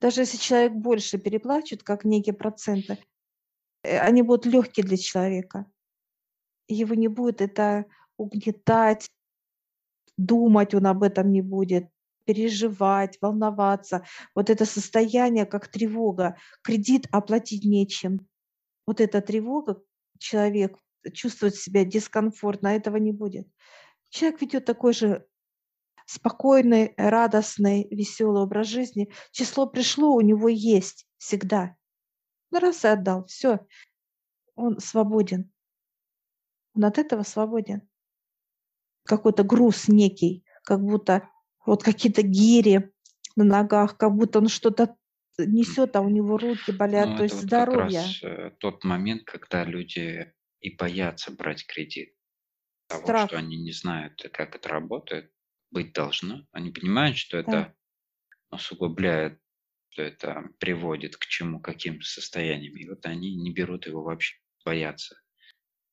Даже 0.00 0.22
если 0.22 0.38
человек 0.38 0.72
больше 0.72 1.18
переплачет, 1.18 1.82
как 1.82 2.06
некие 2.06 2.34
проценты, 2.34 2.96
э, 3.82 3.98
они 3.98 4.22
будут 4.22 4.46
легкие 4.46 4.86
для 4.86 4.96
человека. 4.96 5.70
Его 6.66 6.94
не 6.94 7.08
будет 7.08 7.42
это 7.42 7.84
угнетать, 8.16 9.10
думать 10.26 10.74
он 10.74 10.86
об 10.86 11.02
этом 11.02 11.32
не 11.32 11.42
будет, 11.42 11.88
переживать, 12.24 13.18
волноваться. 13.20 14.04
Вот 14.34 14.50
это 14.50 14.64
состояние, 14.64 15.46
как 15.46 15.68
тревога, 15.68 16.36
кредит 16.62 17.06
оплатить 17.10 17.64
нечем. 17.64 18.26
Вот 18.86 19.00
эта 19.00 19.20
тревога, 19.20 19.82
человек 20.18 20.76
чувствует 21.12 21.56
себя 21.56 21.84
дискомфортно, 21.84 22.70
а 22.70 22.72
этого 22.74 22.96
не 22.96 23.12
будет. 23.12 23.48
Человек 24.10 24.40
ведет 24.42 24.64
такой 24.64 24.92
же 24.92 25.26
спокойный, 26.06 26.94
радостный, 26.96 27.86
веселый 27.90 28.42
образ 28.42 28.66
жизни. 28.66 29.10
Число 29.30 29.66
пришло, 29.66 30.14
у 30.14 30.20
него 30.20 30.48
есть 30.48 31.06
всегда. 31.18 31.76
Ну, 32.50 32.58
раз 32.58 32.84
и 32.84 32.88
отдал, 32.88 33.26
все, 33.26 33.60
он 34.56 34.80
свободен. 34.80 35.52
Он 36.74 36.84
от 36.84 36.98
этого 36.98 37.22
свободен 37.22 37.89
какой-то 39.04 39.44
груз 39.44 39.88
некий, 39.88 40.44
как 40.64 40.80
будто 40.80 41.28
вот 41.66 41.82
какие-то 41.82 42.22
гири 42.22 42.92
на 43.36 43.44
ногах, 43.44 43.96
как 43.96 44.12
будто 44.12 44.38
он 44.38 44.48
что-то 44.48 44.96
несет, 45.38 45.96
а 45.96 46.00
у 46.00 46.08
него 46.08 46.36
руки 46.36 46.70
болят, 46.72 47.10
Ну, 47.10 47.16
то 47.16 47.22
есть 47.24 47.36
вот 47.36 47.44
здоровье. 47.44 48.00
раз 48.00 48.22
э, 48.22 48.50
тот 48.58 48.84
момент, 48.84 49.24
когда 49.24 49.64
люди 49.64 50.32
и 50.60 50.76
боятся 50.76 51.32
брать 51.32 51.66
кредит. 51.66 52.14
Того, 52.86 53.02
что 53.02 53.26
Страх, 53.26 53.32
они 53.32 53.56
не 53.56 53.72
знают, 53.72 54.20
как 54.32 54.56
это 54.56 54.68
работает, 54.68 55.32
быть 55.70 55.92
должно. 55.92 56.46
Они 56.52 56.70
понимают, 56.70 57.16
что 57.16 57.42
да. 57.42 57.52
это 57.52 57.74
усугубляет, 58.50 59.40
что 59.90 60.02
это 60.02 60.50
приводит 60.58 61.16
к 61.16 61.24
чему, 61.26 61.60
каким 61.60 62.02
состояниям. 62.02 62.76
И 62.76 62.88
вот 62.88 63.06
они 63.06 63.34
не 63.36 63.52
берут 63.52 63.86
его 63.86 64.02
вообще, 64.02 64.36
боятся. 64.64 65.16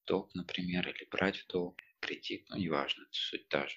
Долг, 0.05 0.33
например, 0.33 0.89
или 0.89 1.07
брать 1.09 1.37
в 1.37 1.47
долг 1.47 1.77
кредит, 1.99 2.45
ну, 2.49 2.57
неважно, 2.57 3.05
суть 3.11 3.47
та 3.49 3.67
же. 3.67 3.75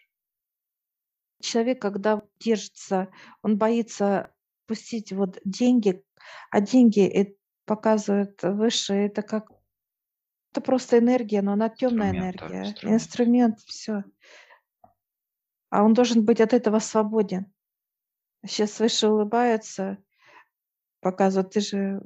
Человек, 1.40 1.80
когда 1.80 2.22
держится, 2.38 3.08
он 3.42 3.56
боится 3.56 4.34
пустить 4.66 5.12
вот 5.12 5.40
деньги, 5.44 6.04
а 6.50 6.60
деньги 6.60 7.06
это 7.06 7.34
показывают 7.64 8.42
выше, 8.42 8.94
это 8.94 9.22
как 9.22 9.50
это 10.52 10.60
просто 10.60 10.98
энергия, 10.98 11.42
но 11.42 11.52
она 11.52 11.68
темная 11.68 12.12
да, 12.12 12.18
энергия, 12.18 12.60
инструмент. 12.62 13.00
инструмент, 13.00 13.60
все. 13.60 14.04
А 15.70 15.84
он 15.84 15.94
должен 15.94 16.24
быть 16.24 16.40
от 16.40 16.52
этого 16.52 16.80
свободен. 16.80 17.52
Сейчас 18.44 18.80
выше 18.80 19.08
улыбаются, 19.08 19.98
показывают, 21.00 21.52
ты 21.52 21.60
же 21.60 22.00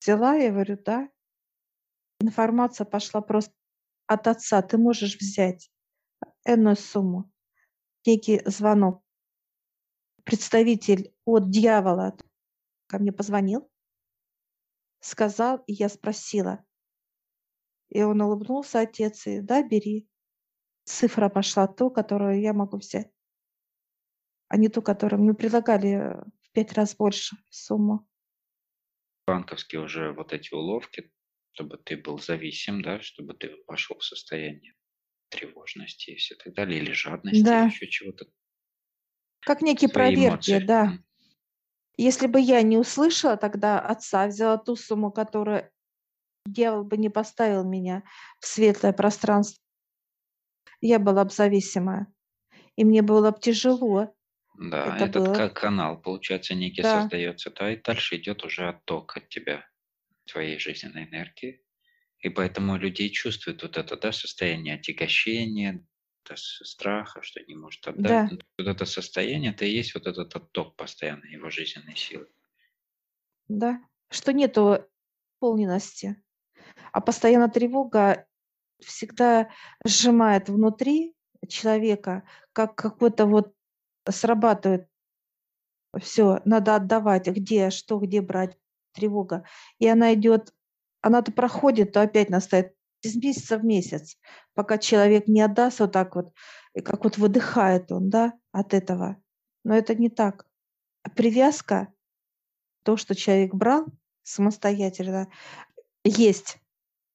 взяла, 0.00 0.34
я 0.34 0.50
говорю, 0.50 0.78
да. 0.84 1.08
Информация 2.20 2.84
пошла 2.84 3.20
просто 3.20 3.54
от 4.08 4.26
отца, 4.26 4.62
ты 4.62 4.78
можешь 4.78 5.16
взять 5.16 5.70
энную 6.44 6.76
сумму. 6.76 7.30
Некий 8.06 8.40
звонок. 8.46 9.04
Представитель 10.24 11.12
от 11.24 11.50
дьявола 11.50 12.16
ко 12.86 12.98
мне 12.98 13.12
позвонил, 13.12 13.70
сказал, 15.00 15.58
и 15.66 15.74
я 15.74 15.88
спросила. 15.88 16.64
И 17.90 18.02
он 18.02 18.20
улыбнулся, 18.20 18.80
отец, 18.80 19.26
и 19.26 19.40
да, 19.40 19.62
бери. 19.62 20.08
цифра 20.84 21.28
пошла 21.28 21.66
ту, 21.66 21.90
которую 21.90 22.40
я 22.40 22.52
могу 22.54 22.78
взять, 22.78 23.10
а 24.48 24.56
не 24.56 24.68
ту, 24.68 24.82
которую 24.82 25.22
мне 25.22 25.34
предлагали 25.34 25.90
э, 25.90 26.24
в 26.40 26.50
5 26.52 26.72
раз 26.72 26.96
больше 26.96 27.36
сумму. 27.50 28.06
Банковские 29.26 29.82
уже 29.82 30.12
вот 30.12 30.32
эти 30.32 30.54
уловки, 30.54 31.12
чтобы 31.52 31.78
ты 31.78 31.96
был 31.96 32.18
зависим, 32.18 32.82
да, 32.82 33.00
чтобы 33.00 33.34
ты 33.34 33.56
пошел 33.66 33.98
в 33.98 34.04
состояние 34.04 34.74
тревожности 35.30 36.12
и 36.12 36.16
все 36.16 36.36
так 36.36 36.54
далее, 36.54 36.80
или 36.80 36.92
жадности, 36.92 37.56
или 37.56 37.62
Да, 37.62 37.62
еще 37.64 37.88
чего-то. 37.88 38.26
как 39.44 39.62
некие 39.62 39.90
Свои 39.90 40.14
проверки, 40.14 40.14
эмоции. 40.14 40.60
да. 40.60 40.98
Если 41.98 42.26
бы 42.28 42.40
я 42.40 42.62
не 42.62 42.78
услышала 42.78 43.36
тогда 43.36 43.78
отца, 43.80 44.26
взяла 44.26 44.56
ту 44.56 44.74
сумму, 44.76 45.12
которую 45.12 45.70
дьявол 46.46 46.84
бы 46.84 46.96
не 46.98 47.10
поставил 47.10 47.64
меня 47.64 48.04
в 48.40 48.46
светлое 48.46 48.92
пространство, 48.94 49.62
я 50.80 50.98
была 50.98 51.24
бы 51.24 51.30
зависимая, 51.30 52.12
и 52.76 52.84
мне 52.84 53.02
было 53.02 53.30
бы 53.32 53.40
тяжело. 53.40 54.14
Да, 54.58 54.80
Это 54.84 55.06
этот 55.06 55.30
было. 55.30 55.30
ка- 55.30 55.48
канал, 55.48 56.02
получается, 56.02 56.54
некий 56.54 56.82
Да, 56.82 56.84
создается, 56.84 57.50
да, 57.50 57.72
и 57.72 57.80
дальше 57.80 58.16
идет 58.16 58.44
уже 58.44 58.68
отток 58.68 59.16
от 59.16 59.30
тебя, 59.30 59.66
твоей 60.28 60.58
жизненной 60.58 61.04
энергии. 61.06 61.64
И 62.20 62.28
поэтому 62.30 62.76
людей 62.78 63.10
чувствуют 63.10 63.62
вот 63.62 63.76
это, 63.78 63.96
да, 63.96 64.12
состояние 64.12 64.76
отягощения, 64.76 65.86
да, 66.24 66.34
страха, 66.36 67.22
что 67.22 67.40
не 67.44 67.56
может 67.56 67.86
отдать. 67.88 68.20
да, 68.20 68.30
Ну, 68.30 68.38
Вот 68.58 68.68
это 68.68 68.86
состояние, 68.86 69.52
это 69.52 69.64
и 69.66 69.72
есть 69.72 69.94
вот 69.94 70.06
этот 70.06 70.34
отток 70.36 70.76
постоянной 70.76 71.32
его 71.32 71.50
жизненной 71.50 71.96
силы. 71.96 72.28
да. 73.48 73.80
Что 74.10 74.32
нету 74.32 74.86
полненности, 75.40 76.22
а 76.92 77.00
постоянно 77.00 77.48
тревога 77.48 78.26
всегда 78.80 79.50
сжимает 79.86 80.48
внутри 80.48 81.16
человека, 81.48 82.24
как 82.52 82.76
какой-то 82.76 83.26
вот 83.26 83.54
срабатывает 84.08 84.88
все, 86.00 86.40
надо 86.44 86.76
отдавать, 86.76 87.26
где, 87.28 87.70
что, 87.70 87.98
где 87.98 88.20
брать, 88.20 88.56
тревога. 88.92 89.44
И 89.78 89.88
она 89.88 90.14
идет, 90.14 90.52
она 91.00 91.22
то 91.22 91.32
проходит, 91.32 91.92
то 91.92 92.00
опять 92.00 92.30
настает 92.30 92.74
из 93.02 93.16
месяца 93.16 93.58
в 93.58 93.64
месяц, 93.64 94.18
пока 94.54 94.78
человек 94.78 95.28
не 95.28 95.40
отдаст 95.40 95.80
вот 95.80 95.92
так 95.92 96.16
вот, 96.16 96.32
и 96.74 96.80
как 96.80 97.04
вот 97.04 97.16
выдыхает 97.16 97.92
он, 97.92 98.10
да, 98.10 98.32
от 98.52 98.74
этого. 98.74 99.16
Но 99.64 99.76
это 99.76 99.94
не 99.94 100.10
так. 100.10 100.46
А 101.02 101.10
Привязка, 101.10 101.92
то, 102.82 102.96
что 102.96 103.14
человек 103.14 103.54
брал 103.54 103.86
самостоятельно, 104.22 105.28
есть. 106.04 106.58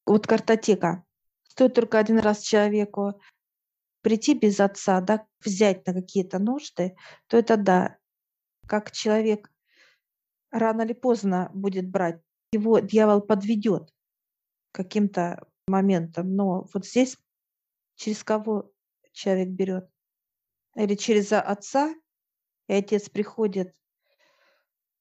Вот 0.05 0.27
картотека. 0.27 1.03
Стоит 1.43 1.73
только 1.73 1.99
один 1.99 2.19
раз 2.19 2.41
человеку 2.41 3.21
прийти 4.01 4.33
без 4.33 4.59
отца, 4.59 5.01
да, 5.01 5.25
взять 5.43 5.85
на 5.87 5.93
какие-то 5.93 6.39
нужды, 6.39 6.95
то 7.27 7.37
это 7.37 7.57
да, 7.57 7.97
как 8.67 8.91
человек 8.91 9.52
рано 10.53 10.83
или 10.83 10.93
поздно 10.93 11.49
будет 11.53 11.89
брать, 11.89 12.21
его 12.53 12.79
дьявол 12.79 13.21
подведет 13.21 13.93
каким-то 14.71 15.45
моментом. 15.67 16.35
Но 16.35 16.67
вот 16.73 16.85
здесь 16.85 17.17
через 17.95 18.23
кого 18.23 18.71
человек 19.11 19.49
берет? 19.49 19.89
Или 20.75 20.95
через 20.95 21.31
отца, 21.33 21.93
и 22.67 22.73
отец 22.73 23.09
приходит 23.09 23.75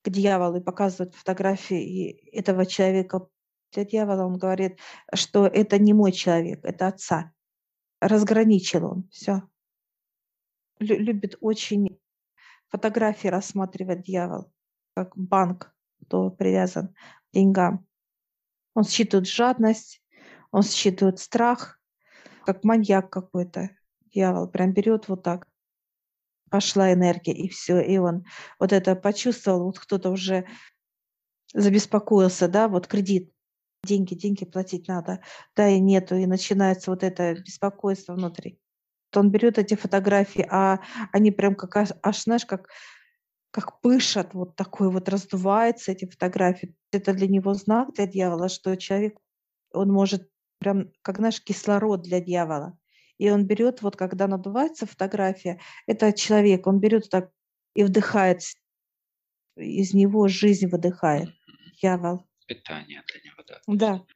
к 0.03 0.11
дьяволу 0.11 0.57
и 0.57 0.63
показывает 0.63 1.15
фотографии 1.15 2.29
этого 2.33 2.67
человека 2.67 3.29
для 3.73 3.85
дьявола, 3.85 4.25
он 4.25 4.37
говорит, 4.37 4.79
что 5.15 5.47
это 5.47 5.79
не 5.79 5.95
мой 5.95 6.13
человек, 6.13 6.65
это 6.65 6.89
отца. 6.89 7.33
Разграничил 8.01 8.85
он, 8.85 9.09
все. 9.11 9.43
Любит 10.79 11.37
очень 11.41 12.01
фотографии 12.69 13.29
рассматривать 13.29 14.03
дьявол, 14.03 14.53
как 14.95 15.17
банк, 15.17 15.75
кто 16.03 16.31
привязан 16.31 16.89
к 16.89 16.95
деньгам. 17.35 17.87
Он 18.75 18.85
считывает 18.85 19.27
жадность, 19.27 20.03
он 20.51 20.63
считывает 20.63 21.19
страх, 21.19 21.81
как 22.45 22.65
маньяк 22.65 23.11
какой-то. 23.11 23.71
Дьявол 24.13 24.49
прям 24.49 24.73
берет 24.73 25.09
вот 25.09 25.23
так. 25.23 25.47
Пошла 26.51 26.93
энергия, 26.93 27.33
и 27.33 27.49
все. 27.49 27.81
И 27.81 27.97
он 27.97 28.25
вот 28.59 28.73
это 28.73 28.95
почувствовал, 28.95 29.65
вот 29.65 29.79
кто-то 29.79 30.11
уже 30.11 30.47
забеспокоился, 31.55 32.49
да, 32.49 32.69
вот 32.69 32.87
кредит, 32.87 33.33
деньги, 33.85 34.15
деньги 34.15 34.45
платить 34.45 34.89
надо, 34.89 35.23
да, 35.57 35.69
и 35.69 35.81
нету, 35.81 36.15
и 36.17 36.27
начинается 36.27 36.91
вот 36.91 37.03
это 37.03 37.35
беспокойство 37.35 38.15
внутри. 38.15 38.59
То 39.11 39.21
он 39.21 39.31
берет 39.31 39.59
эти 39.59 39.75
фотографии, 39.75 40.47
а 40.51 40.81
они 41.13 41.31
прям 41.31 41.55
как 41.55 41.77
аж, 41.77 41.91
аж 42.03 42.23
знаешь, 42.23 42.47
как, 42.47 42.69
как 43.53 43.81
пышат, 43.81 44.35
вот 44.35 44.57
такой 44.57 44.91
вот 44.91 45.09
раздуваются 45.09 45.93
эти 45.93 46.07
фотографии. 46.07 46.75
Это 46.91 47.13
для 47.13 47.29
него 47.29 47.55
знак, 47.55 47.93
для 47.95 48.07
дьявола, 48.07 48.49
что 48.49 48.77
человек, 48.77 49.19
он 49.73 49.93
может 49.93 50.29
прям, 50.59 50.91
как 51.03 51.19
знаешь, 51.19 51.43
кислород 51.43 52.03
для 52.03 52.21
дьявола. 52.21 52.79
И 53.19 53.31
он 53.31 53.47
берет, 53.47 53.83
вот 53.83 53.95
когда 53.95 54.27
надувается 54.27 54.87
фотография, 54.87 55.61
это 55.87 56.13
человек, 56.13 56.67
он 56.67 56.81
берет 56.81 57.11
так 57.11 57.31
и 57.75 57.85
вдыхает, 57.85 58.41
из 59.57 59.93
него 59.93 60.29
жизнь 60.29 60.67
выдыхает. 60.69 61.29
Дьявол. 61.81 62.27
Питание 62.47 63.03
для 63.13 63.31
него, 63.31 63.45
да. 63.47 63.61
Да, 63.67 64.07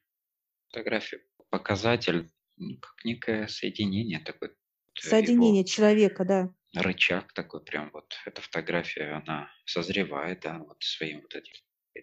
Фотография 0.70 1.20
показатель, 1.51 2.31
ну, 2.57 2.79
как 2.79 3.05
некое 3.05 3.49
соединение 3.49 4.20
такое, 4.20 4.51
э, 4.51 4.53
соединение 4.94 5.61
его 5.61 5.68
человека, 5.68 6.25
да. 6.25 6.51
Рычаг 6.77 7.33
такой 7.33 7.62
прям 7.65 7.91
вот. 7.93 8.15
Эта 8.25 8.41
фотография, 8.43 9.12
она 9.12 9.51
созревает, 9.65 10.41
да, 10.41 10.59
вот 10.59 10.83
своим 10.83 11.23
вот 11.23 11.35
этим 11.35 11.55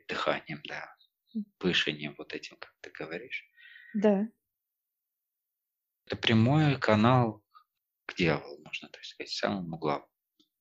дыханием, 0.07 0.61
да, 0.67 0.95
пышением 1.59 2.15
вот 2.17 2.33
этим, 2.33 2.57
как 2.57 2.73
ты 2.81 2.89
говоришь. 2.91 3.43
Да, 3.93 4.27
Это 6.05 6.15
прямой 6.17 6.77
канал 6.79 7.43
к 8.05 8.15
дьяволу, 8.15 8.61
можно 8.63 8.89
так 8.89 9.03
сказать, 9.05 9.31
самому 9.31 9.77
главному. 9.77 10.09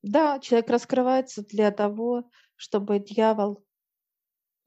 да, 0.03 0.39
человек 0.41 0.69
раскрывается 0.71 1.43
для 1.45 1.71
того, 1.71 2.31
чтобы 2.57 2.99
дьявол 2.99 3.67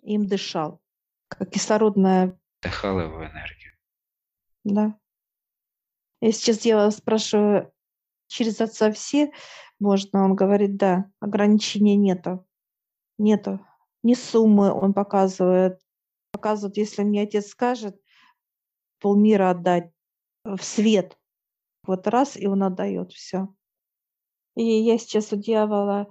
им 0.01 0.25
дышал, 0.27 0.81
как 1.27 1.51
кислородная, 1.51 2.39
Дыхал 2.62 2.99
его 2.99 3.23
энергию. 3.25 3.73
да. 4.63 4.99
Я 6.21 6.31
сейчас 6.31 6.60
дьявола 6.60 6.89
спрашиваю, 6.89 7.71
через 8.27 8.61
отца 8.61 8.91
все 8.91 9.31
можно? 9.79 10.23
Он 10.23 10.35
говорит, 10.35 10.77
да, 10.77 11.11
ограничений 11.19 11.95
нету, 11.95 12.45
нету. 13.17 13.59
Ни 14.03 14.13
суммы 14.13 14.71
он 14.71 14.93
показывает. 14.93 15.79
Показывает, 16.31 16.77
если 16.77 17.03
мне 17.03 17.23
отец 17.23 17.47
скажет, 17.47 17.99
полмира 18.99 19.49
отдать 19.49 19.91
в 20.43 20.61
свет. 20.61 21.17
Вот 21.88 22.07
раз, 22.07 22.38
и 22.38 22.47
он 22.47 22.63
отдает 22.63 23.11
все. 23.11 23.47
И 24.55 24.63
я 24.63 24.97
сейчас 24.97 25.31
у 25.33 25.38
дьявола 25.38 26.07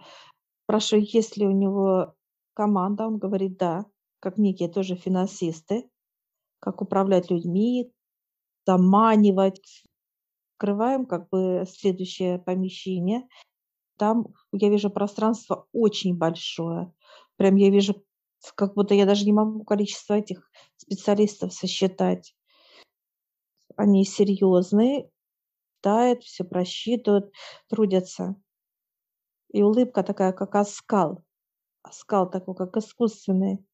спрашиваю, 0.65 1.07
есть 1.07 1.37
ли 1.37 1.47
у 1.47 1.51
него 1.51 2.15
команда. 2.55 3.07
Он 3.07 3.19
говорит, 3.19 3.57
да, 3.57 3.87
как 4.21 4.39
некие 4.39 4.69
тоже 4.69 4.97
финансисты, 4.97 5.89
как 6.61 6.83
управлять 6.83 7.31
людьми, 7.31 7.93
заманивать. 8.67 9.85
Открываем 10.57 11.07
как 11.07 11.29
бы 11.31 11.65
следующее 11.69 12.39
помещение. 12.39 13.29
Там 13.99 14.27
я 14.53 14.71
вижу 14.71 14.91
пространство 14.91 15.67
очень 15.73 16.17
большое. 16.17 16.93
Прям 17.37 17.57
я 17.57 17.71
вижу, 17.71 18.05
как 18.55 18.75
будто 18.75 18.95
я 18.95 19.07
даже 19.07 19.25
не 19.25 19.33
могу 19.33 19.65
количество 19.65 20.15
этих 20.15 20.49
специалистов 20.77 21.53
сосчитать. 21.53 22.35
Они 23.77 24.05
серьезные, 24.05 25.11
читают, 25.85 26.23
все 26.23 26.45
просчитывают, 26.45 27.31
трудятся. 27.69 28.37
И 29.53 29.63
улыбка 29.63 30.03
такая, 30.03 30.33
как 30.33 30.55
оскал. 30.55 31.23
Оскал 31.83 32.31
такой, 32.31 32.55
как 32.55 32.77
искусственный. 32.77 33.65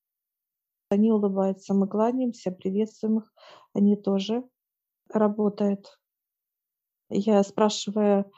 Они 0.89 1.13
улыбаются, 1.13 1.73
мы 1.73 1.87
кланяемся, 1.87 2.51
приветствуем 2.51 3.19
их. 3.19 3.33
Они 3.75 3.97
тоже 3.97 4.43
работают. 5.09 6.01
Я 7.11 7.43
спрашиваю, 7.43 8.31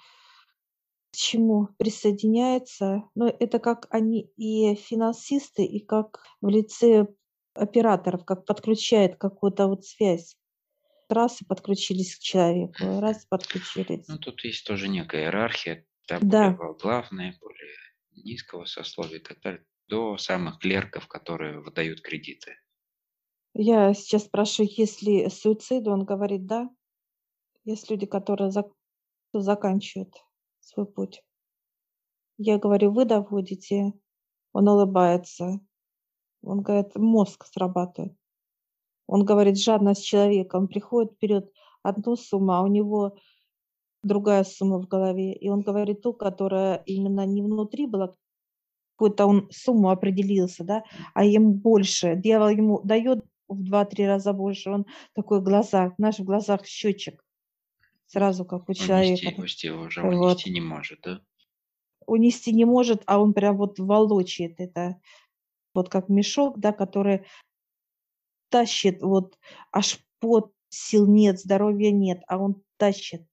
к 1.13 1.17
чему 1.17 1.69
присоединяется. 1.79 3.05
Но 3.15 3.29
это 3.29 3.59
как 3.59 3.87
они 3.91 4.31
и 4.37 4.75
финансисты, 4.75 5.65
и 5.65 5.85
как 5.85 6.23
в 6.41 6.49
лице 6.49 7.07
операторов, 7.55 8.25
как 8.25 8.47
подключает 8.47 9.17
какую-то 9.17 9.69
вот 9.69 9.85
связь. 9.85 10.37
Раз 11.09 11.43
и 11.43 11.45
подключились 11.45 12.17
к 12.17 12.21
человеку, 12.21 13.01
раз 13.01 13.25
и 13.25 13.29
подключились. 13.29 14.09
Ну, 14.09 14.19
тут 14.19 14.43
есть 14.45 14.67
тоже 14.67 14.89
некая 14.89 15.25
иерархия, 15.25 15.87
да, 16.09 16.19
Да. 16.21 16.51
более 16.53 16.75
главные, 16.79 17.37
более 17.41 17.77
низкого 18.13 18.65
сословия 18.65 19.19
и 19.19 19.23
так 19.23 19.41
далее, 19.41 19.65
до 19.89 20.17
самых 20.17 20.59
клерков, 20.61 21.09
которые 21.09 21.61
выдают 21.61 22.01
кредиты. 22.01 22.57
Я 23.55 23.93
сейчас 23.93 24.25
спрашиваю, 24.25 24.71
есть 24.75 25.03
ли 25.03 25.29
суицид, 25.29 25.87
он 25.87 26.05
говорит, 26.05 26.47
да. 26.47 26.71
Есть 27.65 27.91
люди, 27.91 28.07
которые 28.07 28.51
зак- 28.51 28.73
кто 29.31 29.41
заканчивает 29.41 30.15
свой 30.61 30.87
путь. 30.87 31.23
Я 32.39 32.59
говорю: 32.59 32.91
"Вы 32.93 33.05
доводите". 33.05 33.93
Он 34.53 34.69
улыбается. 34.69 35.61
Он 36.43 36.63
говорит: 36.63 36.97
"Мозг 36.97 37.47
срабатывает". 37.47 38.17
Он 39.07 39.25
говорит: 39.25 39.59
"Жадность 39.59 40.05
человека". 40.07 40.57
Он 40.57 40.69
приходит, 40.69 41.13
берет 41.21 41.53
одну 41.83 42.17
сумму, 42.17 42.53
а 42.55 42.63
у 42.63 42.69
него 42.69 43.17
другая 44.05 44.45
сумма 44.45 44.79
в 44.81 44.89
голове. 44.89 45.35
И 45.35 45.49
он 45.51 45.63
говорит 45.63 46.03
ту, 46.03 46.13
которая 46.15 46.77
именно 46.87 47.27
не 47.27 47.43
внутри 47.43 47.87
была, 47.87 48.13
какую-то 48.97 49.27
он 49.27 49.49
сумму 49.53 49.91
определился, 49.91 50.65
да, 50.65 50.85
а 51.15 51.25
ему 51.25 51.55
больше. 51.55 52.17
Дьявол 52.17 52.51
ему 52.51 52.81
дает 52.85 53.25
в 53.49 53.65
два-три 53.65 54.07
раза 54.07 54.33
больше. 54.33 54.71
Он 54.71 54.87
такой 55.15 55.41
в 55.41 55.45
глазах, 55.45 55.95
знаешь, 55.99 56.19
в 56.21 56.25
глазах 56.25 56.67
счетчик. 56.67 57.23
Сразу 58.13 58.45
как 58.45 58.69
у 58.69 58.75
человека. 58.75 59.35
унести 59.39 59.69
его 59.69 59.85
уже 59.85 60.03
Вот. 60.03 60.13
унести 60.13 60.51
не 60.51 60.61
может, 60.61 61.01
да? 61.01 61.23
Унести 62.07 62.53
не 62.53 62.67
может, 62.67 63.03
а 63.07 63.19
он 63.19 63.33
прям 63.33 63.57
вот 63.57 63.79
волочит 63.79 64.61
это. 64.61 65.01
Вот 65.73 65.89
как 65.89 66.11
мешок, 66.11 66.59
да, 66.59 66.73
который 66.73 67.25
тащит, 68.51 69.03
вот 69.03 69.39
аж 69.73 69.99
под, 70.19 70.53
сил 70.69 71.07
нет, 71.07 71.41
здоровья 71.41 71.91
нет, 71.91 72.23
а 72.27 72.37
он 72.37 72.63
тащит, 72.77 73.27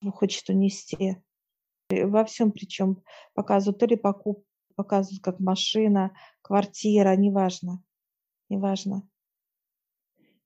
ну, 0.00 0.12
хочет 0.12 0.48
унести. 0.48 1.16
Во 1.90 2.24
всем 2.24 2.52
причем 2.52 3.02
показывают 3.34 3.80
то 3.80 3.86
ли 3.86 3.96
покупку, 3.96 4.46
показывают 4.76 5.20
как 5.20 5.40
машина, 5.40 6.16
квартира, 6.42 7.16
неважно, 7.16 7.82
неважно. 8.48 9.02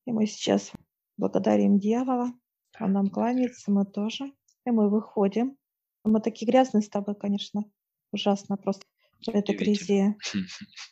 И 0.06 0.12
мы 0.12 0.26
сейчас 0.26 0.72
благодарим 1.18 1.78
дьявола, 1.78 2.32
он 2.80 2.92
нам 2.92 3.08
кланяется, 3.08 3.70
мы 3.70 3.84
тоже. 3.84 4.32
И 4.64 4.70
мы 4.70 4.90
выходим. 4.90 5.56
Мы 6.04 6.20
такие 6.20 6.46
грязные 6.50 6.82
с 6.82 6.88
тобой, 6.88 7.14
конечно, 7.14 7.64
ужасно 8.12 8.56
просто 8.56 8.86
в 9.24 9.28
этой 9.28 9.56
грязи. 9.56 10.16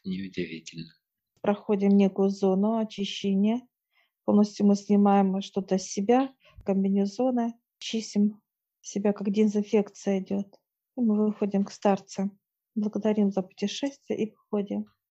Неудивительно. 0.04 0.92
Проходим 1.40 1.90
некую 1.90 2.30
зону 2.30 2.78
очищения. 2.78 3.60
Полностью 4.24 4.66
мы 4.66 4.76
снимаем 4.76 5.40
что-то 5.42 5.78
с 5.78 5.82
себя, 5.82 6.32
комбинезоны, 6.64 7.54
чистим 7.78 8.40
себя, 8.80 9.12
как 9.12 9.30
дезинфекция 9.30 10.20
идет. 10.20 10.58
И 10.96 11.00
мы 11.00 11.26
выходим 11.26 11.64
к 11.64 11.70
старцам. 11.70 12.38
Благодарим 12.74 13.30
за 13.30 13.42
путешествие 13.42 14.18
и 14.18 14.30
выходим. 14.32 14.86